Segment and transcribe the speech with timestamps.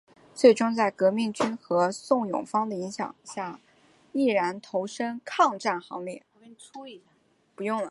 [0.33, 3.59] 最终在革命军和宋永芳的影响下
[4.13, 6.25] 毅然投身抗战行列。